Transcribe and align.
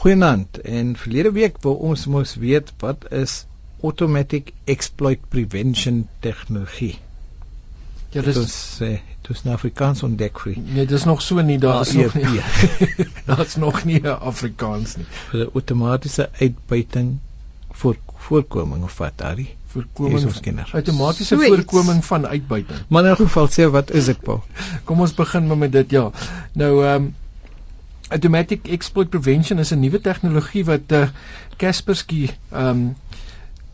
Goeienaand. 0.00 0.60
En 0.60 0.96
verlede 0.96 1.32
week 1.32 1.56
wou 1.60 1.74
ons 1.90 2.06
mos 2.08 2.30
weet 2.40 2.72
wat 2.80 3.02
is 3.12 3.44
automatic 3.84 4.52
exploit 4.64 5.20
prevention 5.28 6.08
tegnologie. 6.24 6.94
Ja, 8.14 8.22
dis 8.24 8.38
ons 8.40 8.54
sê 8.78 8.88
uh, 8.94 9.02
dis 9.28 9.44
nou 9.44 9.52
Afrikaans 9.58 10.00
ontdek 10.08 10.40
vir. 10.40 10.56
Nee, 10.56 10.86
dis 10.88 11.04
nog 11.04 11.20
so 11.22 11.44
nie, 11.44 11.58
daar 11.60 11.82
is 11.84 11.92
nog 11.98 12.16
nie. 12.16 12.40
AEP. 12.40 13.12
Daar's 13.28 13.58
nog 13.60 13.84
nie 13.84 14.00
'n 14.00 14.16
Afrikaans 14.32 14.96
nie. 14.96 15.06
vir 15.30 15.46
outomatiese 15.52 16.30
uitbuiting 16.40 17.18
voor 17.70 17.96
voorkoming 18.30 18.82
of 18.88 18.98
wat 18.98 19.20
daai 19.20 19.48
Voorkoming 19.70 20.40
kinders. 20.40 20.74
outomatiese 20.74 21.36
So 21.36 21.44
voorkoming 21.44 22.04
van 22.04 22.26
uitbuiting. 22.26 22.78
Maar 22.88 23.04
in 23.04 23.10
'n 23.10 23.16
geval 23.16 23.48
sê 23.48 23.70
wat 23.70 23.90
is 23.90 24.04
dit 24.04 24.20
Paul? 24.20 24.44
Kom 24.86 25.00
ons 25.00 25.14
begin 25.14 25.46
maar 25.46 25.58
met 25.58 25.72
dit, 25.72 25.90
ja. 25.90 26.10
Nou 26.52 26.84
ehm 26.84 27.02
um, 27.02 27.14
automatic 28.10 28.68
exploit 28.76 29.10
prevention 29.10 29.58
is 29.58 29.72
'n 29.74 29.80
nuwe 29.80 30.00
tegnologie 30.00 30.64
wat 30.64 30.92
uh, 30.92 31.06
Kaspersky 31.56 32.22
ehm 32.50 32.66
um, 32.66 32.82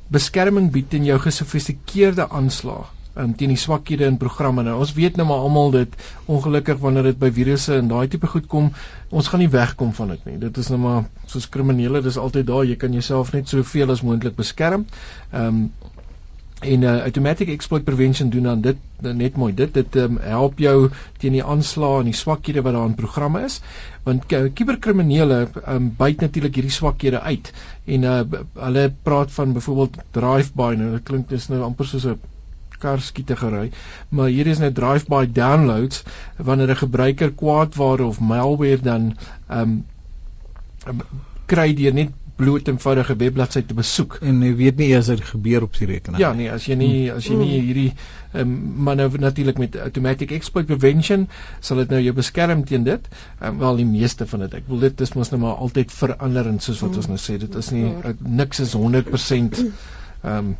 beskerming 0.08 0.70
bied 0.70 0.90
teen 0.90 1.04
jou 1.04 1.18
gesofistikeerde 1.18 2.28
aanslae 2.30 2.84
um, 3.16 3.32
teen 3.36 3.52
die 3.52 3.58
swakhede 3.60 4.06
in 4.10 4.18
programme. 4.20 4.62
Nou 4.66 4.76
ons 4.82 4.92
weet 4.96 5.16
nou 5.16 5.26
maar 5.28 5.44
almal 5.46 5.70
dit 5.74 5.96
ongelukkig 6.32 6.78
wanneer 6.82 7.08
dit 7.10 7.18
by 7.20 7.30
virusse 7.38 7.74
en 7.80 7.88
daai 7.90 8.06
tipe 8.12 8.28
goed 8.30 8.46
kom, 8.52 8.70
ons 9.10 9.28
gaan 9.32 9.42
nie 9.42 9.50
wegkom 9.52 9.92
van 9.96 10.12
dit 10.14 10.28
nie. 10.30 10.36
Dit 10.46 10.60
is 10.62 10.70
nou 10.72 10.80
maar 10.82 11.04
soos 11.32 11.48
kriminele, 11.48 12.02
dis 12.04 12.18
altyd 12.20 12.46
daar. 12.50 12.64
Jy 12.68 12.76
kan 12.80 12.92
jouself 12.96 13.32
net 13.36 13.48
soveel 13.52 13.94
as 13.96 14.04
moontlik 14.06 14.36
beskerm. 14.38 14.86
Ehm 15.32 15.46
um, 15.46 15.94
en 16.60 16.82
uh, 16.82 17.00
automatic 17.00 17.48
exploit 17.48 17.84
prevention 17.84 18.28
doen 18.30 18.42
dan 18.42 18.60
dit 18.60 18.76
net 19.00 19.36
mooi 19.36 19.54
dit. 19.54 19.74
Dit 19.74 19.96
um, 20.00 20.16
help 20.24 20.58
jou 20.58 20.88
teen 21.20 21.36
die 21.36 21.44
aanslae 21.44 22.00
en 22.00 22.08
die 22.08 22.16
swakhede 22.16 22.62
wat 22.64 22.72
daar 22.72 22.88
in 22.88 22.94
programme 22.96 23.42
is. 23.44 23.58
Want 24.06 24.24
kuberkriminele 24.26 25.48
um, 25.68 25.90
byt 25.98 26.24
natuurlik 26.24 26.56
hierdie 26.56 26.72
swakhede 26.72 27.20
uit. 27.20 27.52
En 27.84 28.08
uh, 28.08 28.22
hulle 28.54 28.86
praat 29.02 29.32
van 29.36 29.52
byvoorbeeld 29.52 30.00
drive-by 30.16 30.72
nou 30.80 30.94
dit 30.96 31.04
klink 31.10 31.28
dis 31.28 31.48
nou 31.52 31.60
amper 31.66 31.92
soos 31.92 32.08
'n 32.08 32.16
karskietegery 32.80 33.70
maar 34.08 34.28
hier 34.28 34.46
is 34.46 34.58
nou 34.58 34.72
drive-by 34.72 35.26
downloads. 35.32 36.02
Wanneer 36.36 36.70
'n 36.72 36.84
gebruiker 36.84 37.32
kwaadware 37.32 38.04
of 38.04 38.20
malware 38.20 38.80
dan 38.80 39.16
um, 39.50 39.84
kry 41.46 41.74
deur 41.74 41.92
net 41.92 42.10
bloot 42.36 42.68
eenvoudige 42.68 43.16
webbladsy 43.16 43.62
te 43.66 43.74
besoek 43.74 44.18
En 44.20 44.42
jy 44.44 44.52
weet 44.58 44.76
nie 44.80 44.88
eers 44.92 45.08
wat 45.12 45.24
gebeur 45.30 45.64
op 45.66 45.76
die 45.78 45.88
rekenaar. 45.88 46.20
Ja, 46.20 46.32
nee, 46.36 46.50
as 46.52 46.66
jy 46.68 46.76
nie 46.80 47.08
as 47.12 47.28
jy 47.28 47.38
nie 47.40 47.60
hierdie 47.60 47.88
um, 48.34 48.52
maar 48.84 48.98
nou 49.00 49.08
natuurlik 49.22 49.58
met 49.62 49.78
automatic 49.80 50.34
exploit 50.36 50.68
prevention 50.68 51.26
sal 51.60 51.82
dit 51.82 51.94
nou 51.94 52.02
jou 52.02 52.14
beskerm 52.16 52.64
teen 52.68 52.84
dit. 52.84 53.08
Um, 53.40 53.58
wel 53.62 53.82
die 53.82 53.88
meeste 53.88 54.28
van 54.28 54.44
dit. 54.46 54.60
Ek 54.60 54.68
wil 54.68 54.84
dit 54.86 55.00
is 55.00 55.14
mos 55.16 55.32
nou 55.32 55.40
maar 55.42 55.60
altyd 55.64 55.92
veranderend 55.92 56.62
soos 56.62 56.84
wat 56.84 56.96
ons 57.00 57.10
nou 57.12 57.18
sê. 57.20 57.38
Dit 57.42 57.56
is 57.56 57.72
nie 57.74 57.88
uh, 57.90 58.14
niks 58.20 58.62
is 58.64 58.76
100% 58.76 59.60
ehm 59.64 60.32
um, 60.36 60.56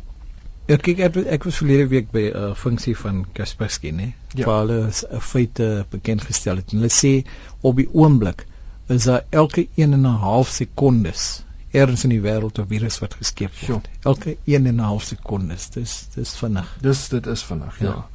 Ja, 0.67 0.75
kyk 0.83 0.97
ek, 0.99 1.17
ek 1.31 1.45
was 1.47 1.61
verlede 1.61 1.85
week 1.87 2.09
by 2.11 2.25
'n 2.27 2.33
uh, 2.35 2.55
funksie 2.59 2.91
van 2.99 3.21
Kaspersky, 3.33 3.93
né? 3.95 4.07
Ja. 4.35 4.49
Waar 4.49 4.65
hulle 4.65 4.91
'n 4.91 5.21
feite 5.23 5.85
bekend 5.89 6.25
gestel 6.27 6.59
het. 6.59 6.73
En 6.73 6.81
hulle 6.81 6.91
sê 6.91 7.23
op 7.61 7.77
die 7.79 7.87
oomblik 7.93 8.43
is 8.91 9.07
daar 9.07 9.23
elke 9.29 9.67
1 9.75 9.93
en 9.93 10.01
'n 10.01 10.19
half 10.25 10.49
sekondes 10.49 11.46
ergens 11.77 12.03
in 12.07 12.13
die 12.15 12.21
wêreld 12.21 12.59
'n 12.59 12.67
virus 12.73 12.99
wat 13.03 13.13
geskep 13.21 13.55
word. 13.67 13.87
Elke 14.03 14.37
1 14.45 14.65
en 14.65 14.75
'n 14.75 14.79
half 14.89 15.03
sekondes. 15.03 15.69
Dis 15.69 15.95
dis 16.15 16.35
vinnig. 16.43 16.77
dis 16.81 17.07
dit 17.09 17.27
is 17.27 17.43
vinnig, 17.43 17.79
ja. 17.79 17.85
Ja. 17.85 17.95
ja. 17.95 18.05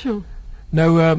Sjoe. 0.00 0.20
Nou 0.70 1.00
uh, 1.02 1.14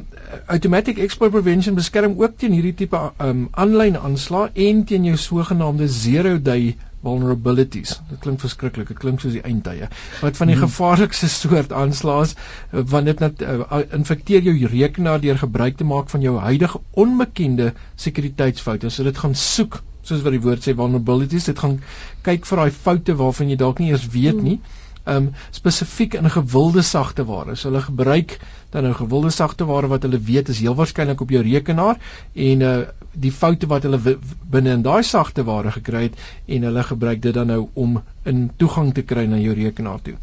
automatic 0.48 0.98
exploit 0.98 1.32
prevention 1.32 1.76
beskerm 1.76 2.14
ook 2.22 2.38
teen 2.40 2.54
hierdie 2.56 2.74
tipe 2.74 3.00
um 3.20 3.48
aanlyn 3.52 3.98
aanslae 4.00 4.50
en 4.68 4.86
teen 4.88 5.04
jou 5.10 5.18
sogenaamde 5.18 5.88
zero 5.88 6.38
day 6.42 6.78
vulnerabilities. 7.04 7.98
Dit 8.10 8.20
klink 8.24 8.40
verskriklik. 8.40 8.88
Dit 8.94 9.00
klink 9.02 9.20
soos 9.20 9.36
die 9.36 9.44
eindtye. 9.44 9.90
Wat 10.22 10.38
van 10.38 10.48
die 10.48 10.56
Hmm. 10.56 10.68
gevaarlikste 10.70 11.30
soort 11.30 11.72
aanslae 11.74 12.24
is 12.30 12.36
uh, 12.38 12.84
want 12.94 13.06
dit 13.06 13.20
net 13.20 13.42
uh, 13.42 13.82
infekteer 13.92 14.42
jou 14.42 14.68
rekenaar 14.72 15.22
deur 15.22 15.38
gebruik 15.38 15.78
te 15.78 15.84
maak 15.84 16.10
van 16.10 16.22
jou 16.22 16.38
huidige 16.40 16.80
onbekende 16.92 17.74
sekuriteitsfoute. 17.96 18.90
So 18.90 19.04
dit 19.04 19.18
gaan 19.18 19.36
soek 19.36 19.82
soos 20.12 20.22
wat 20.28 20.36
die 20.38 20.44
woord 20.44 20.68
sê 20.68 20.76
vulnerabilities. 20.78 21.50
Dit 21.50 21.64
gaan 21.64 21.80
kyk 22.28 22.46
vir 22.50 22.64
daai 22.64 22.80
foute 22.84 23.18
waarvan 23.24 23.52
jy 23.52 23.60
dalk 23.64 23.82
nie 23.82 23.92
eers 23.96 24.08
weet 24.14 24.38
Hmm. 24.38 24.54
nie 24.54 24.80
um 25.06 25.32
spesifiek 25.52 26.14
in 26.14 26.30
gewilde 26.30 26.82
sagte 26.82 27.26
ware. 27.26 27.56
So 27.56 27.70
hulle 27.70 27.82
gebruik 27.82 28.40
dan 28.70 28.84
nou 28.84 28.94
gewilde 28.94 29.30
sagte 29.30 29.66
ware 29.66 29.88
wat 29.88 30.04
hulle 30.06 30.20
weet 30.20 30.50
is 30.50 30.60
heel 30.60 30.76
waarskynlik 30.76 31.22
op 31.22 31.30
jou 31.30 31.42
rekenaar 31.44 31.98
en 32.34 32.62
uh 32.62 32.82
die 33.14 33.32
foute 33.32 33.68
wat 33.68 33.84
hulle 33.84 34.18
binne 34.52 34.72
in 34.72 34.84
daai 34.86 35.04
sagte 35.04 35.44
ware 35.44 35.72
gekry 35.72 36.04
het 36.04 36.14
en 36.48 36.64
hulle 36.64 36.84
gebruik 36.84 37.22
dit 37.22 37.34
dan 37.34 37.48
nou 37.48 37.68
om 37.74 37.98
in 38.24 38.52
toegang 38.58 38.94
te 38.94 39.02
kry 39.02 39.26
na 39.26 39.38
jou 39.38 39.54
rekenaar 39.54 40.00
toe. 40.02 40.16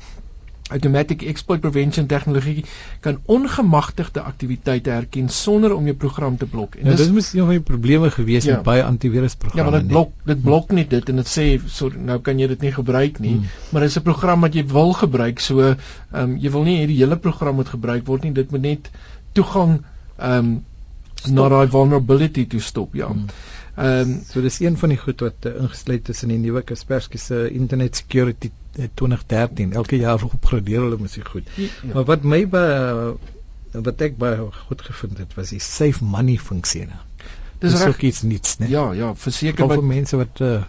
Automatic 0.69 1.23
exploit 1.23 1.61
prevention 1.61 2.07
tegnologie 2.07 2.65
kan 3.01 3.19
ongemagtigde 3.27 4.21
aktiwiteite 4.21 4.91
herken 4.91 5.29
sonder 5.29 5.75
om 5.75 5.85
jou 5.85 5.95
program 5.97 6.37
te 6.37 6.47
blok. 6.47 6.75
En 6.75 6.85
Ja, 6.85 6.91
dis 6.91 7.07
dis 7.07 7.15
mos 7.15 7.33
een 7.33 7.41
van 7.41 7.49
die 7.57 7.61
probleme 7.61 8.11
gewees 8.11 8.45
Ja. 8.45 8.55
met 8.55 8.63
baie 8.63 8.81
Ja, 8.83 8.87
antivirusprogramme. 8.87 9.71
maar 9.71 9.81
dit 9.81 9.89
nie. 9.89 9.97
blok 9.97 10.13
dit 10.25 10.43
blok 10.43 10.71
nie 10.71 10.87
dit 10.89 11.09
en 11.09 11.17
dit 11.17 11.27
sê 11.27 11.61
so 11.67 11.89
nou 11.97 12.19
kan 12.21 12.39
jy 12.39 12.47
dit 12.47 12.61
nie 12.61 12.73
gebruik 12.73 13.19
nie. 13.19 13.35
Hmm. 13.35 13.45
Maar 13.73 13.81
dit 13.81 13.91
is 13.91 13.97
'n 13.99 14.03
program 14.03 14.41
wat 14.41 14.55
jy 14.55 14.67
wil 14.67 14.93
gebruik. 14.93 15.41
So 15.41 15.61
ehm 15.61 15.77
um, 16.13 16.37
jy 16.37 16.51
wil 16.51 16.63
nie 16.63 16.83
hê 16.83 16.87
die 16.87 16.99
hele 16.99 17.17
program 17.17 17.55
moet 17.55 17.69
gebruik 17.69 18.07
word 18.07 18.23
nie. 18.23 18.33
Dit 18.33 18.51
moet 18.51 18.61
net 18.63 18.91
toegang 19.33 19.83
ehm 20.19 20.39
um, 20.39 20.65
na 21.27 21.49
daai 21.49 21.67
vulnerability 21.69 22.47
toe 22.47 22.61
stop, 22.61 22.95
ja. 22.95 23.07
Hmm. 23.07 23.27
Ehm 23.79 24.11
um, 24.11 24.23
So 24.27 24.43
dis 24.43 24.59
een 24.61 24.77
van 24.79 24.91
die 24.91 24.99
goed 24.99 25.21
wat 25.23 25.47
uh, 25.47 25.55
ingesluit 25.63 26.09
is 26.09 26.23
in 26.27 26.33
die 26.35 26.39
nuwe 26.43 26.63
Kaspersky 26.67 27.19
se 27.23 27.45
Internet 27.51 27.97
Security 27.97 28.51
uh, 28.79 28.89
2013. 28.95 29.73
Elke 29.73 29.97
jaar 30.01 30.25
opgradeer 30.25 30.81
hulle 30.83 30.99
mos 30.99 31.15
die 31.15 31.25
goed. 31.25 31.51
ja. 31.55 31.69
Maar 31.93 32.09
wat 32.11 32.27
my 32.27 32.41
baie 32.49 33.13
wat 33.73 34.03
ek 34.03 34.17
baie 34.19 34.49
goed 34.69 34.83
gevind 34.83 35.19
het 35.23 35.35
was 35.39 35.53
die 35.55 35.63
save 35.63 36.05
money 36.05 36.39
funksie. 36.43 36.89
Nou. 37.61 37.71
dis 37.73 37.81
Dis 37.81 37.89
ook 37.89 38.03
iets 38.03 38.23
niets, 38.23 38.59
né? 38.59 38.69
Ja, 38.69 38.93
ja, 38.93 39.15
verseker 39.15 39.69
vir 39.69 39.85
mense 39.85 40.17
wat 40.17 40.41
uh, 40.41 40.63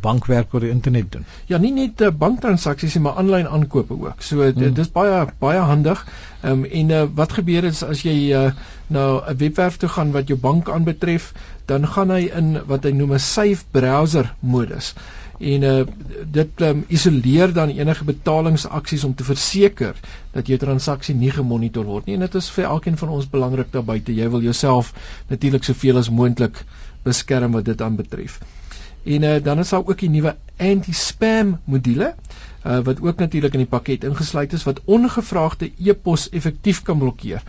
bankwerk 0.00 0.54
oor 0.54 0.60
die 0.64 0.70
internet 0.70 1.12
doen. 1.12 1.24
Ja, 1.50 1.58
nie 1.58 1.72
net 1.72 2.00
uh, 2.00 2.10
banktransaksies 2.10 2.94
nie, 2.94 3.02
maar 3.02 3.18
aanlyn 3.20 3.48
aankope 3.48 3.96
ook. 3.98 4.22
So 4.22 4.44
dit 4.44 4.56
Hmm. 4.56 4.74
dis 4.74 4.90
baie 4.90 5.26
baie 5.38 5.58
handig. 5.58 6.06
Ehm 6.42 6.52
um, 6.52 6.64
en 6.64 6.90
uh, 6.90 7.02
wat 7.14 7.32
gebeur 7.32 7.64
is 7.64 7.82
as 7.82 8.02
jy 8.02 8.32
uh, 8.32 8.52
na 8.88 9.22
'n 9.30 9.36
webwerf 9.36 9.76
toe 9.76 9.88
gaan 9.88 10.12
wat 10.12 10.28
jou 10.28 10.38
bank 10.38 10.68
aanbetref, 10.70 11.32
dan 11.66 11.86
gaan 11.86 12.10
hy 12.10 12.30
in 12.34 12.60
wat 12.66 12.84
hy 12.84 12.90
noem 12.90 13.12
'n 13.12 13.18
safe 13.18 13.64
browser 13.70 14.34
modus. 14.40 14.94
En 15.38 15.62
uh, 15.62 15.84
dit 16.30 16.60
um, 16.60 16.84
isoleer 16.88 17.52
dan 17.52 17.68
enige 17.68 18.04
betalingsaksies 18.04 19.04
om 19.04 19.14
te 19.14 19.24
verseker 19.24 19.94
dat 20.32 20.46
jou 20.46 20.58
transaksie 20.58 21.14
nie 21.14 21.30
gemonitor 21.30 21.84
word 21.84 22.06
nie. 22.06 22.14
En 22.14 22.20
dit 22.20 22.34
is 22.34 22.50
vir 22.50 22.64
elkeen 22.64 22.96
van 22.96 23.08
ons 23.08 23.28
belangrik 23.30 23.72
daar 23.72 23.84
buite. 23.84 24.14
Jy 24.14 24.28
wil 24.30 24.42
jouself 24.42 24.92
natuurlik 25.28 25.64
soveel 25.64 25.96
as 25.98 26.10
moontlik 26.10 26.64
beskerm 27.02 27.52
wat 27.52 27.64
dit 27.64 27.82
aanbetref. 27.82 28.38
En 29.04 29.22
uh, 29.22 29.42
dan 29.42 29.58
is 29.58 29.68
daar 29.68 29.82
ook 29.86 29.98
die 29.98 30.10
nuwe 30.10 30.36
anti-spam 30.58 31.56
module 31.64 32.14
uh, 32.66 32.78
wat 32.86 33.00
ook 33.02 33.18
natuurlik 33.18 33.52
in 33.52 33.64
die 33.64 33.70
pakket 33.70 34.04
ingesluit 34.04 34.52
is 34.52 34.62
wat 34.64 34.80
ongevraagde 34.84 35.70
e-pos 35.78 36.28
effektief 36.30 36.82
kan 36.82 36.98
blokkeer. 36.98 37.42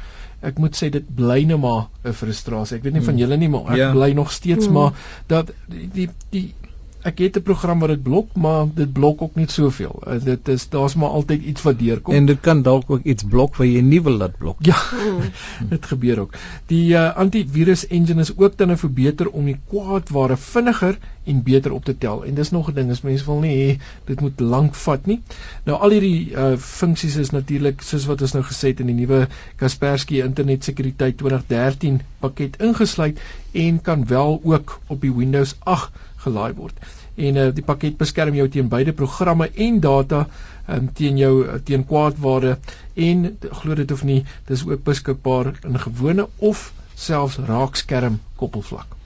Ek 0.44 0.58
moet 0.60 0.76
sê 0.76 0.90
dit 0.92 1.06
bly 1.16 1.44
nou 1.48 1.60
maar 1.60 1.86
'n 2.04 2.14
frustrasie. 2.14 2.78
Ek 2.78 2.84
weet 2.84 2.94
nie 2.94 3.02
van 3.06 3.14
Hmm. 3.14 3.22
julle 3.22 3.38
nie, 3.38 3.50
maar 3.50 3.70
ek 3.72 3.78
Ja. 3.78 3.92
bly 3.92 4.12
nog 4.14 4.32
steeds 4.32 4.66
Hmm. 4.66 4.74
maar 4.74 4.92
dat 5.28 5.52
die 5.70 5.90
die, 5.94 6.10
die 6.30 6.54
ek 7.04 7.20
het 7.20 7.38
'n 7.38 7.44
program 7.44 7.80
wat 7.80 7.90
dit 7.90 8.04
blok, 8.04 8.36
maar 8.36 8.68
dit 8.74 8.94
blok 8.94 9.22
ook 9.22 9.36
nie 9.36 9.48
soveel. 9.50 10.02
Uh, 10.08 10.24
dit 10.24 10.48
is 10.48 10.70
daar's 10.70 10.96
maar 10.96 11.10
altyd 11.10 11.44
iets 11.44 11.62
wat 11.62 11.80
deurkom. 11.80 12.14
En 12.14 12.26
dit 12.26 12.40
kan 12.40 12.62
dalk 12.62 12.90
ook 12.90 13.04
iets 13.04 13.24
blok 13.24 13.56
wat 13.56 13.68
jy 13.68 13.82
nie 13.82 14.02
wil 14.02 14.18
laat 14.18 14.38
blok. 14.38 14.58
ja, 14.60 14.76
Mm. 14.94 15.70
dit 15.74 15.86
gebeur 15.86 16.20
ook. 16.20 16.34
Die 16.68 16.94
uh, 16.94 17.16
antivirus 17.16 17.88
engine 17.88 18.22
is 18.22 18.38
ook 18.38 18.58
dan 18.58 18.68
nou 18.68 18.80
verbeter 18.80 19.30
om 19.30 19.46
die 19.46 19.60
kwaadware 19.70 20.38
vinniger 20.38 20.98
en 21.24 21.44
beter 21.44 21.72
op 21.72 21.86
te 21.86 21.98
tel. 21.98 22.26
En 22.26 22.34
dis 22.34 22.52
nog 22.52 22.70
'n 22.70 22.74
ding, 22.74 22.92
as 22.92 23.02
mense 23.02 23.26
wil 23.26 23.40
nie 23.40 23.56
hê 23.58 23.82
dit 24.06 24.22
moet 24.22 24.40
lank 24.40 24.76
vat 24.76 25.06
nie. 25.06 25.22
Nou 25.66 25.80
al 25.80 25.90
hierdie 25.90 26.32
uh, 26.32 26.58
funksies 26.58 27.16
is 27.16 27.30
natuurlik 27.30 27.82
soos 27.82 28.06
wat 28.06 28.22
ons 28.22 28.34
nou 28.34 28.44
gesê 28.44 28.74
het 28.74 28.80
in 28.80 28.92
die 28.92 28.96
nuwe 28.96 29.28
Kaspersky 29.56 30.22
Internet 30.22 30.64
Sekuriteit 30.64 31.18
2013 31.18 32.02
pakket 32.20 32.60
ingesluit 32.62 33.20
en 33.52 33.82
kan 33.82 34.08
wel 34.08 34.42
ook 34.44 34.80
op 34.88 35.02
die 35.02 35.14
Windows 35.14 35.56
8 35.64 35.92
gelaai 36.26 36.54
word. 36.54 36.80
En 37.16 37.36
uh, 37.36 37.50
die 37.54 37.64
pakket 37.64 37.98
beskerm 37.98 38.36
jou 38.36 38.48
teen 38.50 38.70
beide 38.70 38.94
programme 38.94 39.50
en 39.54 39.80
data 39.80 40.28
um, 40.68 40.90
teen 40.94 41.18
jou 41.18 41.34
uh, 41.46 41.60
teen 41.64 41.86
kwaadware 41.86 42.58
en 42.94 43.38
glo 43.62 43.76
dit 43.76 43.92
of 43.92 44.04
nie, 44.04 44.24
dis 44.48 44.66
ook 44.68 44.84
beskikbaar 44.84 45.54
in 45.64 45.80
gewone 45.80 46.28
of 46.38 46.72
selfs 46.96 47.38
raakskerm 47.38 48.20
koppelvlak. 48.36 49.03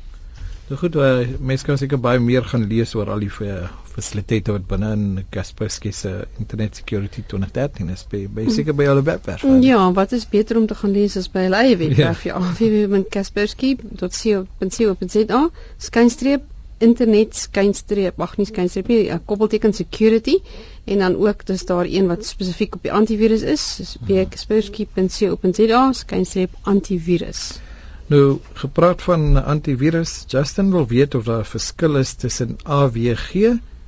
Nou 0.68 0.76
goed, 0.80 0.96
uh, 1.00 1.24
mense 1.40 1.64
kan 1.64 1.78
seker 1.80 1.96
baie 2.04 2.20
meer 2.20 2.44
gaan 2.44 2.66
lees 2.68 2.92
oor 3.00 3.08
al 3.14 3.22
die 3.24 3.32
uh, 3.46 3.70
fasiliteite 3.94 4.52
wat 4.52 4.66
binne 4.68 4.90
in 4.98 5.06
Kaspersky 5.32 5.94
se 5.96 6.28
Internet 6.44 6.76
Security 6.76 7.24
2013 7.24 7.88
is. 7.94 8.04
By, 8.12 8.26
by 8.28 8.50
seker 8.52 8.76
by 8.76 8.84
hulle 8.90 9.00
webwerf. 9.08 9.48
hè? 9.48 9.64
Ja, 9.64 9.88
wat 9.96 10.12
is 10.18 10.28
beter 10.28 10.60
om 10.60 10.68
te 10.68 10.76
gaan 10.76 10.92
lees 10.92 11.16
as 11.16 11.32
by 11.32 11.46
hulle 11.46 11.56
eie 11.62 11.78
webwerf 11.80 12.28
ja, 12.28 12.36
www.kaspersky.co.za 12.60 15.42
skynstreep 15.88 16.44
internet 16.84 17.32
skynstreep, 17.36 18.20
ag 18.22 18.38
nie 18.38 18.46
skynstreep 18.46 18.88
nie, 18.92 19.10
'n 19.10 19.26
koppelteken 19.26 19.74
security 19.74 20.38
en 20.86 21.00
dan 21.00 21.16
ook 21.16 21.46
dis 21.46 21.66
daar 21.66 21.86
een 21.86 22.08
wat 22.08 22.26
spesifiek 22.26 22.76
op 22.76 22.84
die 22.84 22.92
antivirus 22.92 23.42
is, 23.42 23.76
dis 23.78 23.98
bkaspersky.co.za 24.08 25.94
skynstreep 25.94 26.52
antivirus. 26.62 27.60
Nou 28.08 28.40
gepraat 28.54 29.02
van 29.02 29.44
antivirus, 29.44 30.24
Justin 30.28 30.72
wil 30.72 30.88
weet 30.88 31.16
of 31.16 31.24
daar 31.24 31.40
'n 31.40 31.46
verskil 31.46 31.98
is 31.98 32.14
tussen 32.14 32.56
AVG 32.64 33.34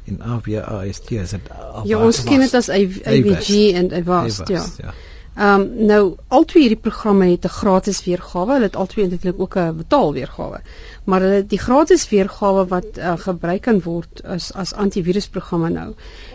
en 0.05 0.21
AVAST. 0.21 1.11
Is 1.11 1.29
dit 1.29 1.41
Ja, 1.83 2.03
ons 2.05 2.23
ken 2.23 2.39
dit 2.39 2.53
as 2.53 2.69
AVG 2.69 3.71
en 3.73 3.93
Avast, 3.93 4.47
ja. 4.47 4.65
ja. 4.77 4.93
Ehm 5.39 5.61
um, 5.61 5.85
nou 5.87 6.15
albei 6.35 6.61
hierdie 6.65 6.83
programme 6.85 7.27
het 7.29 7.45
'n 7.47 7.57
gratis 7.57 7.99
weergawe. 8.03 8.51
Hulle 8.53 8.67
het 8.67 8.75
albei 8.75 9.03
eintlik 9.03 9.39
ook 9.39 9.55
'n 9.57 9.77
betaal 9.77 10.13
weergawe. 10.13 10.59
Maar 11.03 11.21
hulle 11.21 11.45
die 11.45 11.59
gratis 11.59 12.09
weergawe 12.09 12.65
wat 12.67 12.97
uh, 12.97 13.13
gebruik 13.17 13.61
kan 13.61 13.79
word 13.81 14.23
as 14.23 14.51
as 14.53 14.73
antivirusprogramme 14.73 15.69
nou. 15.69 15.93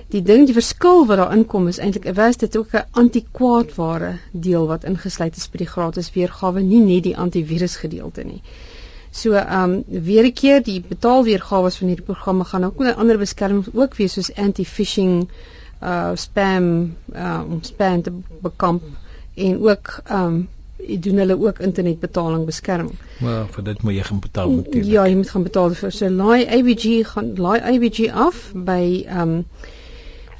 Die 0.09 0.23
ding, 0.23 0.47
die 0.47 0.57
verskil 0.61 1.07
wat 1.07 1.17
daarin 1.17 1.45
kom 1.47 1.69
is 1.69 1.79
eintlik 1.79 2.09
Avast 2.09 2.41
het 2.41 2.57
ook 2.57 2.73
'n 2.73 2.87
anti-kwaadware 2.91 4.13
deel 4.33 4.67
wat 4.67 4.85
ingesluit 4.85 5.37
is 5.37 5.51
by 5.51 5.59
die 5.59 5.73
gratis 5.75 6.13
weergawe, 6.13 6.61
nie 6.61 6.81
net 6.81 7.03
die 7.03 7.17
antivirus 7.17 7.77
gedeelte 7.77 8.25
nie. 8.25 8.43
So 9.11 9.33
ehm 9.33 9.71
um, 9.71 9.85
weer 9.87 10.25
'n 10.25 10.33
keer 10.33 10.63
die 10.63 10.81
betaalweergawe 10.89 11.71
van 11.71 11.89
hierdie 11.89 12.13
programme 12.13 12.45
gaan 12.45 12.65
ook 12.65 12.81
'n 12.81 12.97
ander 12.97 13.19
beskerming 13.19 13.67
ook 13.75 13.97
wees 13.97 14.13
soos 14.13 14.35
anti-phishing 14.35 15.29
uh 15.85 16.11
spam 16.15 16.67
uh 17.15 17.41
om 17.49 17.63
spam 17.63 18.03
te 18.03 18.13
bekamp 18.43 18.83
en 19.35 19.61
ook 19.61 20.01
um 20.11 20.49
doen 20.89 21.17
hulle 21.17 21.37
ook 21.41 21.59
internetbetaling 21.59 22.45
beskerming. 22.45 22.99
Maar 23.21 23.47
vir 23.51 23.65
dit 23.65 23.83
moet 23.83 23.95
jy 23.95 24.03
gaan 24.03 24.21
betaal 24.21 24.51
natuurlik. 24.51 24.91
Ja, 24.93 25.07
jy 25.07 25.17
moet 25.17 25.31
gaan 25.31 25.47
betaal 25.47 25.75
vir 25.75 25.93
so 25.93 26.11
laai 26.11 26.45
ABG 26.59 27.07
gaan 27.13 27.33
laai 27.37 27.61
ABG 27.61 28.11
af 28.27 28.51
by 28.55 29.07
um 29.21 29.45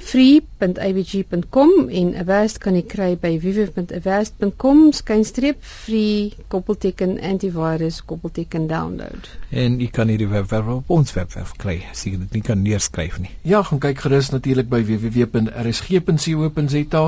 free.abg.com 0.05 1.89
en 1.89 2.13
Avast 2.21 2.59
kan 2.61 2.75
jy 2.77 2.83
kry 2.85 3.15
by 3.17 3.41
www.avast.com 3.41 4.93
skynstreep 4.93 5.63
free 5.65 6.29
koppelteken 6.53 7.17
antivirus 7.25 8.05
koppelteken 8.05 8.67
download. 8.69 9.25
En 9.49 9.81
jy 9.81 9.87
kan 9.95 10.11
hierdie 10.13 10.29
webwerf 10.29 10.69
op 10.75 10.93
ons 10.93 11.09
webwerf 11.17 11.55
kry 11.61 11.79
as 11.89 12.03
jy 12.05 12.11
dit 12.21 12.37
nie 12.37 12.43
kan 12.45 12.61
neerskryf 12.61 13.17
nie. 13.23 13.31
Ja, 13.49 13.63
gaan 13.65 13.81
kyk 13.87 14.03
gerus 14.05 14.29
natuurlik 14.35 14.69
by 14.69 14.83
www.rsg.co.za 14.91 17.03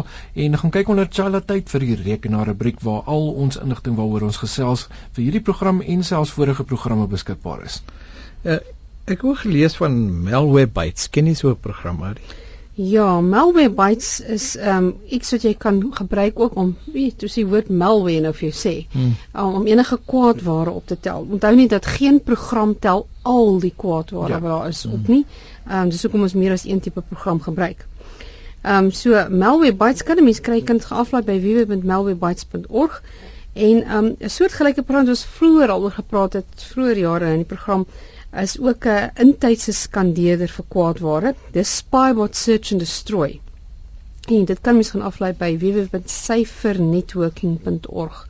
en 0.47 0.57
gaan 0.63 0.73
kyk 0.79 0.91
onder 0.95 1.11
Chala 1.19 1.43
tyd 1.53 1.69
vir 1.75 1.85
die 1.85 1.99
rekenaar 2.01 2.49
rubriek 2.49 2.81
waar 2.87 3.05
al 3.05 3.29
ons 3.45 3.61
inligting 3.61 3.93
waaroor 3.99 4.25
ons 4.31 4.41
gesels 4.41 4.87
vir 5.13 5.27
hierdie 5.27 5.43
program 5.51 5.85
en 5.85 6.01
selfs 6.07 6.33
vorige 6.33 6.65
programme 6.65 7.05
beskikbaar 7.13 7.61
is. 7.69 7.77
Uh, 8.41 8.57
ek 9.05 9.21
het 9.21 9.45
gelees 9.45 9.77
van 9.77 10.01
Malwarebytes. 10.25 11.13
Ken 11.13 11.29
jy 11.29 11.37
so 11.37 11.53
'n 11.53 11.61
program, 11.61 12.01
Marie? 12.01 12.25
Ja, 12.77 13.21
Malwarebytes 13.21 14.19
is 14.21 14.55
ehm 14.55 14.85
um, 14.85 14.89
iets 15.09 15.31
wat 15.33 15.41
jy 15.41 15.53
kan 15.57 15.79
gebruik 15.97 16.39
ook 16.39 16.55
om 16.61 16.75
weet, 16.93 17.15
toe 17.17 17.29
sê 17.33 17.41
woord 17.49 17.71
malware 17.73 18.19
nou 18.21 18.33
vir 18.37 18.51
jou 18.51 18.57
sê, 18.57 18.73
hmm. 18.91 19.15
um, 19.33 19.55
om 19.57 19.63
enige 19.65 19.97
kwaadware 20.05 20.69
op 20.69 20.85
te 20.85 20.97
tel. 20.99 21.25
Onthou 21.25 21.55
net 21.57 21.73
dat 21.73 21.89
geen 21.89 22.19
program 22.21 22.75
tel 22.79 23.07
al 23.21 23.57
die 23.63 23.73
kwaadware 23.75 24.35
ja. 24.35 24.39
wat 24.43 24.51
daar 24.51 24.67
is 24.69 24.83
hmm. 24.83 24.93
op 24.93 25.09
nie. 25.09 25.23
Ehm 25.65 25.87
um, 25.87 25.89
dis 25.89 26.05
hoekom 26.05 26.27
ons 26.27 26.35
meer 26.37 26.53
as 26.53 26.67
een 26.69 26.79
tipe 26.79 27.01
program 27.01 27.41
gebruik. 27.41 27.81
Ehm 28.61 28.83
um, 28.83 28.91
so 28.91 29.25
Malwarebytes 29.29 30.03
kan 30.03 30.21
'n 30.21 30.29
mens 30.29 30.41
kry 30.41 30.61
kind 30.61 30.85
geaflaai 30.85 31.23
by 31.25 31.39
www.malwarebytes.org 31.47 33.01
en 33.53 33.83
ehm 33.83 34.05
um, 34.05 34.15
'n 34.19 34.29
soortgelyke 34.29 34.83
program 34.83 35.09
wat 35.09 35.15
ons 35.17 35.25
vroeër 35.39 35.73
al 35.73 35.81
oor 35.81 35.97
gepraat 35.97 36.33
het, 36.33 36.69
vroeër 36.73 36.97
jare 36.97 37.33
in 37.33 37.41
die 37.41 37.53
program 37.55 37.87
is 38.35 38.59
ook 38.59 38.85
'n 38.85 39.11
intydse 39.15 39.71
skandeerder 39.71 40.47
vir 40.47 40.65
kwaadware. 40.67 41.35
Dis 41.51 41.77
Spybot 41.77 42.35
Search 42.35 42.71
and 42.71 42.79
Destroy. 42.79 43.39
En 44.27 44.45
dit 44.45 44.61
kan 44.61 44.73
mens 44.73 44.89
gaan 44.89 45.01
aflaai 45.01 45.33
by 45.33 45.57
www.cyphernetworking.org. 45.57 48.27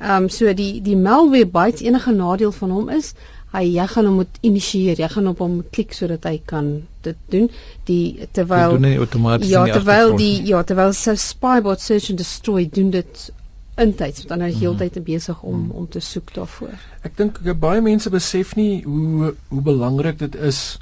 Ehm 0.00 0.22
um, 0.22 0.28
so 0.28 0.54
die 0.54 0.82
die 0.82 0.96
malware 0.96 1.46
bytes 1.46 1.80
enige 1.80 2.12
nadeel 2.12 2.52
van 2.52 2.70
hom 2.70 2.88
is 2.88 3.14
hy 3.56 3.64
jy 3.76 3.86
gaan 3.88 4.08
hom 4.08 4.18
moet 4.20 4.38
initieer, 4.44 4.98
jy 5.00 5.08
gaan 5.08 5.30
op 5.30 5.38
hom 5.40 5.60
klik 5.72 5.94
sodat 5.96 6.26
hy 6.28 6.36
kan 6.52 6.70
dit 7.06 7.18
doen. 7.32 7.46
Die 7.88 8.28
terwyl 8.36 8.76
doen 8.76 8.88
hy 8.88 8.96
outomaties 8.98 9.52
ja, 9.52 9.64
terwyl 9.70 10.16
die 10.18 10.34
ja, 10.50 10.62
terwyl 10.66 10.92
Spybot 10.92 11.80
Search 11.80 12.10
and 12.12 12.20
Destroy 12.20 12.66
doen 12.72 12.90
dit 12.90 13.28
intyds 13.76 14.24
want 14.24 14.40
dan 14.40 14.48
is 14.48 14.56
jy 14.56 14.66
heeltyd 14.66 14.98
besig 15.04 15.42
om 15.42 15.60
mm. 15.66 15.70
om 15.82 15.88
te 15.88 16.00
soek 16.00 16.32
daarvoor. 16.34 16.74
Ek 17.04 17.16
dink 17.18 17.40
baie 17.60 17.84
mense 17.84 18.10
besef 18.10 18.56
nie 18.56 18.82
hoe 18.84 19.34
hoe 19.52 19.62
belangrik 19.70 20.18
dit 20.24 20.36
is 20.50 20.78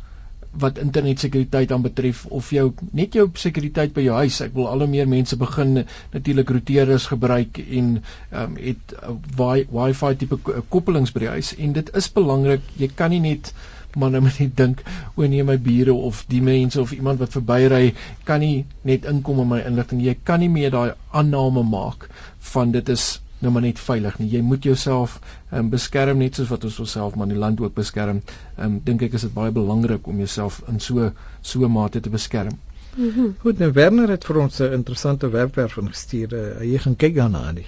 wat 0.63 0.79
internetsekuriteit 0.79 1.73
aan 1.75 1.83
betref 1.83 2.27
of 2.27 2.51
jou 2.55 2.69
net 2.95 3.17
jou 3.19 3.27
sekuriteit 3.35 3.95
by 3.97 4.05
jou 4.07 4.15
huis. 4.23 4.39
Ek 4.45 4.55
wil 4.55 4.69
al 4.71 4.85
hoe 4.85 4.91
meer 4.91 5.09
mense 5.11 5.37
begin 5.41 5.81
natuurlik 6.13 6.53
roteerders 6.57 7.09
gebruik 7.11 7.59
en 7.65 7.97
ehm 7.99 8.43
um, 8.45 8.59
het 8.63 8.95
uh, 9.01 9.65
Wi-Fi 9.75 10.15
tipe 10.21 10.39
koppelings 10.69 11.15
by 11.15 11.25
die 11.27 11.33
huis 11.35 11.55
en 11.59 11.75
dit 11.75 11.91
is 12.03 12.11
belangrik. 12.19 12.63
Jy 12.79 12.93
kan 12.95 13.11
nie 13.11 13.23
net 13.25 13.51
maar 13.97 14.13
nou 14.15 14.23
moet 14.27 14.41
ek 14.45 14.57
dink 14.61 14.83
o 15.17 15.29
nee 15.35 15.47
my 15.51 15.57
bure 15.69 15.95
of 16.11 16.25
die 16.33 16.43
mense 16.49 16.81
of 16.81 16.93
iemand 16.97 17.23
wat 17.25 17.37
verbyry 17.37 17.95
kan 18.31 18.43
nie 18.45 18.65
net 18.91 19.09
inkom 19.13 19.41
in 19.45 19.53
my 19.53 19.61
inligting 19.71 20.03
jy 20.05 20.17
kan 20.31 20.45
nie 20.45 20.51
meer 20.57 20.75
daai 20.75 20.93
aanname 21.23 21.65
maak 21.75 22.09
van 22.55 22.75
dit 22.77 22.93
is 22.97 23.07
nou 23.45 23.53
maar 23.55 23.67
net 23.67 23.81
veilig 23.87 24.19
nie 24.19 24.29
jy 24.35 24.43
moet 24.51 24.69
jouself 24.71 25.17
um, 25.53 25.71
beskerm 25.71 26.21
net 26.25 26.41
soos 26.41 26.53
wat 26.53 26.69
ons 26.69 26.79
osself 26.87 27.17
maar 27.17 27.33
die 27.33 27.41
land 27.47 27.61
ook 27.61 27.75
beskerm 27.81 28.23
um, 28.59 28.79
dink 28.85 29.09
ek 29.09 29.17
is 29.19 29.27
dit 29.29 29.35
baie 29.35 29.57
belangrik 29.63 30.13
om 30.13 30.23
jouself 30.25 30.63
in 30.69 30.81
so 30.81 31.11
so 31.55 31.75
mate 31.79 32.01
te 32.01 32.15
beskerm 32.19 32.61
Mm 32.97 33.11
-hmm. 33.11 33.35
Goed, 33.39 33.59
nou 33.59 33.73
Werner 33.73 34.09
het 34.09 34.25
vir 34.25 34.39
ons 34.39 34.59
'n 34.59 34.73
interessante 34.73 35.29
webwerf 35.29 35.77
ingestuur. 35.77 36.33
Uh, 36.33 36.73
jy 36.73 36.79
gaan 36.79 36.97
kyk 36.97 37.15
daarna 37.15 37.39
aan 37.39 37.55
die. 37.55 37.67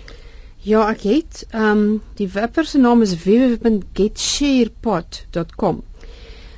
Ja, 0.67 0.89
ek 0.91 1.01
het. 1.01 1.47
Ehm 1.51 1.79
um, 1.79 2.03
die 2.15 2.29
webwerf 2.29 2.67
se 2.67 2.79
naam 2.79 3.03
is 3.03 3.25
www.getsharepod.com. 3.25 5.83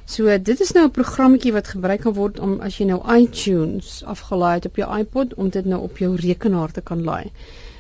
So 0.08 0.38
dit 0.43 0.60
is 0.60 0.70
nou 0.72 0.87
'n 0.87 0.90
programmetjie 0.90 1.52
wat 1.52 1.69
gebruik 1.69 2.00
kan 2.00 2.14
word 2.16 2.38
om 2.40 2.60
as 2.60 2.76
jy 2.78 2.84
nou 2.88 3.00
iTunes 3.14 4.02
afgelaai 4.05 4.55
het 4.55 4.66
op 4.66 4.76
jou 4.76 4.99
iPod 4.99 5.34
om 5.34 5.49
dit 5.49 5.64
nou 5.64 5.82
op 5.82 5.99
jou 5.99 6.14
rekenaar 6.16 6.70
te 6.72 6.81
kan 6.81 7.02
laai. 7.05 7.31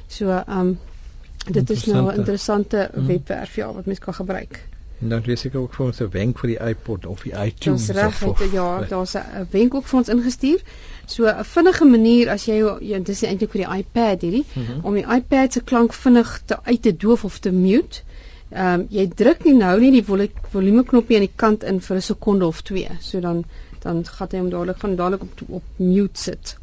So 0.06 0.28
ehm 0.28 0.58
um, 0.58 0.78
dit 1.46 1.70
is 1.70 1.84
nou 1.84 2.12
'n 2.12 2.18
interessante 2.18 2.90
hmm. 2.94 3.06
webwerf 3.06 3.54
ja 3.56 3.72
wat 3.72 3.86
mens 3.86 3.98
kan 3.98 4.14
gebruik. 4.14 4.60
En 5.00 5.08
dan 5.08 5.22
lees 5.24 5.44
ek 5.44 5.54
ook 5.54 5.74
vir 5.74 5.86
ons 5.86 6.00
'n 6.00 6.10
wenk 6.10 6.38
vir 6.38 6.48
die 6.48 6.60
iPod 6.70 7.06
of 7.06 7.22
die 7.22 7.32
iTunes. 7.32 7.86
Dis 7.86 7.96
reg, 7.96 8.20
het, 8.20 8.52
ja, 8.52 8.84
daar's 8.88 9.14
'n 9.14 9.46
wenk 9.50 9.74
ook 9.74 9.86
vir 9.86 9.98
ons 9.98 10.08
ingestuur. 10.08 10.60
So 11.06 11.26
'n 11.26 11.44
vinnige 11.44 11.84
manier 11.84 12.28
as 12.28 12.44
jy 12.44 12.58
jy 12.80 13.02
dis 13.02 13.22
eintlik 13.22 13.50
vir 13.50 13.64
die 13.64 13.76
iPad 13.78 14.20
hierdie 14.20 14.44
mm 14.52 14.64
-hmm. 14.64 14.84
om 14.84 14.94
die 14.94 15.06
iPad 15.16 15.52
se 15.52 15.60
klank 15.60 15.92
vinnig 15.92 16.40
te 16.44 16.62
uit 16.62 16.82
te 16.82 16.96
doof 16.96 17.24
of 17.24 17.38
te 17.38 17.50
mute. 17.50 18.02
Ehm 18.50 18.80
um, 18.80 18.86
jy 18.90 19.08
druk 19.12 19.44
nie 19.44 19.54
nou 19.54 19.74
nie 19.80 19.90
die 19.92 20.04
volume 20.52 20.84
knoppie 20.84 21.18
aan 21.18 21.26
die 21.26 21.36
kant 21.36 21.64
in 21.68 21.80
vir 21.84 21.96
'n 21.96 22.02
sekonde 22.02 22.46
of 22.46 22.62
2. 22.62 22.88
So 23.00 23.20
dan 23.20 23.44
dan 23.82 24.04
gaan 24.06 24.28
hy 24.30 24.38
hom 24.38 24.50
dadelik 24.50 24.78
van 24.78 24.96
dadelik 24.96 25.22
op 25.22 25.42
op 25.48 25.62
mute 25.76 26.20
sit. 26.20 26.56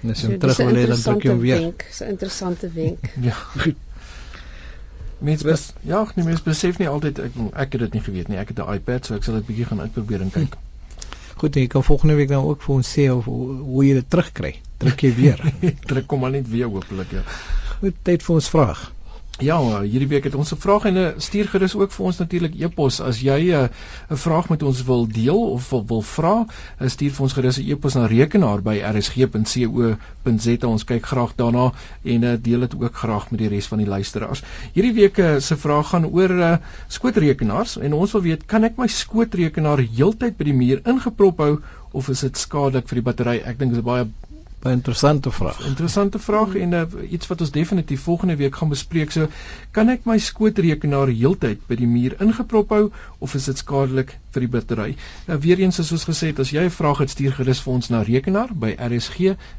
Dis 0.00 0.20
so, 0.20 0.36
terug 0.38 0.56
wil 0.56 0.76
jy 0.76 0.86
dan 0.86 1.02
druk 1.02 1.22
jy 1.22 1.30
hom 1.30 1.40
weer. 1.40 1.72
Dis 1.86 2.00
'n 2.00 2.08
interessante 2.14 2.70
wenk. 2.74 3.12
ja. 3.28 3.36
Mens 5.18 5.42
bes, 5.42 5.72
ja, 5.82 6.06
nee, 6.14 6.24
mens 6.24 6.42
besef 6.42 6.78
nie 6.78 6.88
altyd 6.88 7.18
ek 7.18 7.32
ek 7.52 7.72
het 7.72 7.80
dit 7.80 7.92
nie 7.92 8.02
geweet 8.02 8.28
nie. 8.28 8.38
Ek 8.38 8.48
het 8.48 8.58
'n 8.58 8.74
iPad, 8.74 9.06
so 9.06 9.14
ek 9.14 9.24
sal 9.24 9.34
dit 9.34 9.46
bietjie 9.46 9.64
gaan 9.64 9.80
uitprobeer 9.80 10.20
en 10.20 10.30
kyk. 10.30 10.54
Goed, 11.40 11.54
jy 11.54 11.66
kan 11.66 11.84
volgende 11.84 12.14
week 12.14 12.28
dan 12.28 12.44
ook 12.44 12.62
vir 12.62 12.74
ons 12.74 12.98
sê 12.98 13.10
of 13.14 13.24
hoe, 13.24 13.56
hoe 13.62 13.84
jy 13.86 13.94
dit 13.94 14.10
terugkry. 14.10 14.54
Druk 14.78 15.02
jy 15.02 15.14
weer. 15.14 15.42
druk 15.90 16.06
kom 16.06 16.20
maar 16.20 16.30
net 16.30 16.48
weer 16.50 16.66
hopelik 16.66 17.10
ja. 17.10 17.22
Goed, 17.78 17.94
tyd 18.02 18.22
vir 18.22 18.34
ons 18.34 18.48
vraag. 18.48 18.92
Ja, 19.38 19.54
hierdie 19.86 20.08
week 20.10 20.24
het 20.26 20.34
ons 20.34 20.50
'n 20.50 20.58
vraag 20.58 20.84
en 20.84 20.96
eh, 20.96 21.12
stuur 21.16 21.48
gerus 21.48 21.74
ook 21.74 21.92
vir 21.92 22.06
ons 22.06 22.16
natuurlik 22.18 22.54
e-pos 22.58 23.00
as 23.00 23.20
jy 23.22 23.52
eh, 23.54 23.68
'n 24.10 24.16
vraag 24.16 24.48
met 24.48 24.62
ons 24.62 24.82
wil 24.84 25.06
deel 25.06 25.50
of 25.50 25.70
wil, 25.70 25.84
wil 25.86 26.02
vra, 26.02 26.46
eh, 26.78 26.88
stuur 26.88 27.10
vir 27.10 27.22
ons 27.22 27.32
gerus 27.32 27.58
'n 27.58 27.70
e-pos 27.70 27.94
na 27.94 28.06
rekenaar 28.06 28.62
by 28.62 28.82
rsg.co.za. 28.82 30.66
Ons 30.66 30.84
kyk 30.84 31.06
graag 31.06 31.36
daarna 31.36 31.72
en 32.02 32.42
deel 32.42 32.60
dit 32.60 32.74
ook 32.74 32.94
graag 32.94 33.30
met 33.30 33.38
die 33.38 33.48
res 33.48 33.66
van 33.66 33.78
die 33.78 33.86
luisteraars. 33.86 34.42
Hierdie 34.74 34.94
week 34.94 35.40
se 35.40 35.56
vraag 35.56 35.88
gaan 35.88 36.06
oor 36.06 36.58
skootrekenaars 36.88 37.78
en 37.78 37.92
ons 37.92 38.12
wil 38.12 38.22
weet, 38.22 38.46
kan 38.46 38.64
ek 38.64 38.76
my 38.76 38.86
skootrekenaar 38.86 39.78
heeltyd 39.78 40.36
by 40.36 40.44
die 40.44 40.52
muur 40.52 40.80
ingeprop 40.84 41.38
hou 41.38 41.60
of 41.92 42.08
is 42.08 42.20
dit 42.20 42.36
skadelik 42.36 42.88
vir 42.88 42.94
die 42.94 43.02
battery? 43.02 43.38
Ek 43.38 43.58
dink 43.58 43.70
dit 43.70 43.78
is 43.78 43.84
baie 43.84 44.06
Baie 44.58 44.74
interessante 44.74 45.30
vraag. 45.30 45.60
Interessante 45.66 46.18
vraag 46.18 46.54
en 46.58 46.72
uh, 46.74 46.82
iets 47.10 47.26
wat 47.30 47.40
ons 47.40 47.50
definitief 47.54 48.00
volgende 48.02 48.36
week 48.36 48.56
gaan 48.58 48.68
bespreek. 48.72 49.10
So, 49.14 49.28
kan 49.70 49.88
ek 49.92 50.00
my 50.10 50.18
skootrekenaar 50.18 51.08
heeltyd 51.14 51.58
by 51.70 51.76
die 51.78 51.86
muur 51.86 52.16
ingeprop 52.24 52.68
hou 52.74 52.90
of 53.22 53.34
is 53.38 53.46
dit 53.46 53.58
skadelik 53.62 54.10
vir 54.34 54.40
die 54.46 54.52
battery? 54.56 54.96
Nou 55.30 55.38
weer 55.46 55.58
eens 55.62 55.78
soos 55.78 55.94
ons 55.94 56.08
gesê 56.10 56.26
het, 56.32 56.42
as 56.42 56.50
jy 56.50 56.62
'n 56.66 56.74
vraag 56.74 56.98
het, 57.04 57.10
stuur 57.14 57.32
gerus 57.38 57.62
vir 57.62 57.72
ons 57.74 57.90
na 57.94 58.02
rekenaar 58.02 58.50
by 58.50 58.74
rsg.co.za. 58.90 59.54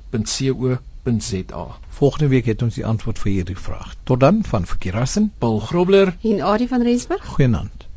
Volgende 2.00 2.27
week 2.27 2.46
het 2.51 2.62
ons 2.62 2.75
die 2.75 2.86
antwoord 2.86 3.20
vir 3.20 3.32
hierdie 3.32 3.62
vraag. 3.68 3.96
Tot 4.03 4.20
dan 4.20 4.44
van 4.44 4.65
Verkeerassen, 4.65 5.32
Paul 5.39 5.60
Grobler 5.60 6.18
en 6.22 6.41
Adie 6.41 6.68
van 6.68 6.82
Rensburg. 6.84 7.25
Goeienaand. 7.25 7.88